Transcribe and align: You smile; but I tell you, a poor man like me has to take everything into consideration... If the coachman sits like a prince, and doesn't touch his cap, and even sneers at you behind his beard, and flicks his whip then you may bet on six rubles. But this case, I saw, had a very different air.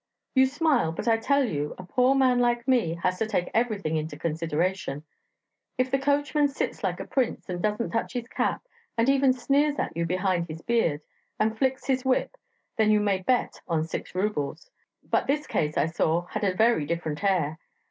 You 0.33 0.47
smile; 0.47 0.91
but 0.91 1.07
I 1.07 1.17
tell 1.17 1.43
you, 1.43 1.75
a 1.77 1.83
poor 1.83 2.15
man 2.15 2.39
like 2.39 2.67
me 2.67 2.95
has 3.03 3.19
to 3.19 3.27
take 3.27 3.51
everything 3.53 3.97
into 3.97 4.17
consideration... 4.17 5.03
If 5.77 5.91
the 5.91 5.99
coachman 5.99 6.47
sits 6.47 6.83
like 6.83 6.99
a 6.99 7.05
prince, 7.05 7.47
and 7.49 7.61
doesn't 7.61 7.91
touch 7.91 8.13
his 8.13 8.27
cap, 8.27 8.63
and 8.97 9.07
even 9.07 9.31
sneers 9.31 9.77
at 9.77 9.95
you 9.95 10.07
behind 10.07 10.47
his 10.47 10.63
beard, 10.63 11.01
and 11.39 11.55
flicks 11.55 11.85
his 11.85 12.03
whip 12.03 12.35
then 12.77 12.89
you 12.89 12.99
may 12.99 13.19
bet 13.19 13.61
on 13.67 13.83
six 13.83 14.15
rubles. 14.15 14.71
But 15.03 15.27
this 15.27 15.45
case, 15.45 15.77
I 15.77 15.85
saw, 15.85 16.21
had 16.25 16.43
a 16.43 16.55
very 16.55 16.87
different 16.87 17.23
air. 17.23 17.59